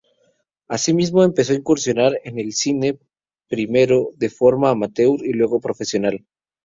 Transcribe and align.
Asimismo, 0.67 1.21
empezó 1.23 1.53
a 1.53 1.57
incursionar 1.57 2.19
en 2.23 2.39
el 2.39 2.53
cine, 2.53 2.97
primero 3.47 4.09
de 4.15 4.31
forma 4.31 4.71
amateur 4.71 5.23
y 5.23 5.31
luego 5.33 5.59
profesional. 5.61 6.25